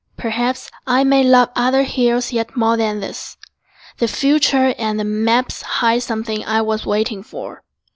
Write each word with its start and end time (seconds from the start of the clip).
Perhaps 0.17 0.71
I 0.87 1.03
may 1.03 1.23
love 1.23 1.49
other 1.55 1.83
hills 1.83 2.33
yet 2.33 2.57
more 2.57 2.75
Than 2.75 3.01
this: 3.01 3.37
the 3.99 4.07
future 4.07 4.73
and 4.79 4.99
the 4.99 5.03
maps 5.05 5.61
Hide 5.61 6.01
something 6.01 6.43
I 6.43 6.63
was 6.63 6.87
waiting 6.87 7.21
for. 7.21 7.61